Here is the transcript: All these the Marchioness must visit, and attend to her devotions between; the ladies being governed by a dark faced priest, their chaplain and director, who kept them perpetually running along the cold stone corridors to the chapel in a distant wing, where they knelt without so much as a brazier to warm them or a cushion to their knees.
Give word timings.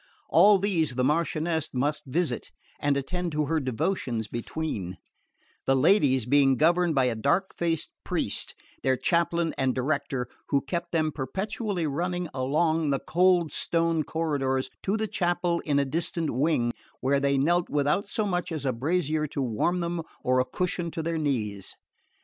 All 0.29 0.57
these 0.57 0.95
the 0.95 1.03
Marchioness 1.03 1.69
must 1.75 2.07
visit, 2.07 2.49
and 2.79 2.97
attend 2.97 3.31
to 3.33 3.45
her 3.45 3.59
devotions 3.59 4.27
between; 4.27 4.97
the 5.67 5.75
ladies 5.75 6.25
being 6.25 6.57
governed 6.57 6.95
by 6.95 7.05
a 7.05 7.13
dark 7.13 7.53
faced 7.55 7.91
priest, 8.03 8.55
their 8.81 8.97
chaplain 8.97 9.53
and 9.59 9.75
director, 9.75 10.27
who 10.49 10.61
kept 10.63 10.91
them 10.91 11.11
perpetually 11.11 11.85
running 11.85 12.29
along 12.33 12.89
the 12.89 12.97
cold 12.99 13.51
stone 13.51 14.01
corridors 14.01 14.71
to 14.81 14.97
the 14.97 15.07
chapel 15.07 15.59
in 15.65 15.77
a 15.77 15.85
distant 15.85 16.31
wing, 16.31 16.73
where 17.01 17.19
they 17.19 17.37
knelt 17.37 17.69
without 17.69 18.07
so 18.07 18.25
much 18.25 18.51
as 18.51 18.65
a 18.65 18.73
brazier 18.73 19.27
to 19.27 19.39
warm 19.43 19.81
them 19.81 20.01
or 20.23 20.39
a 20.39 20.45
cushion 20.45 20.89
to 20.89 21.03
their 21.03 21.19
knees. 21.19 21.75